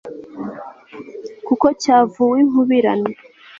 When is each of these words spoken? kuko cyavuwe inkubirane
kuko 1.47 1.65
cyavuwe 1.81 2.37
inkubirane 2.43 3.11